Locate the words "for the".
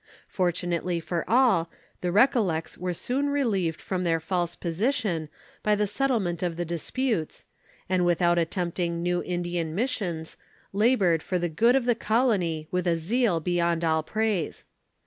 11.21-11.49